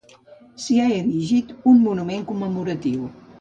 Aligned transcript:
S'hi 0.63 0.77
ha 0.79 0.87
erigit 0.95 1.53
un 1.73 1.83
monument 1.85 2.25
commemoratiu. 2.31 3.07